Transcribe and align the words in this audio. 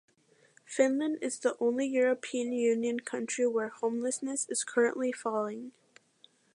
Finland 0.65 1.19
is 1.21 1.37
the 1.37 1.55
only 1.59 1.85
European 1.85 2.51
Union 2.51 3.01
country 3.01 3.45
where 3.45 3.69
homelessness 3.69 4.47
is 4.49 4.63
currently 4.63 5.11
falling. 5.11 5.73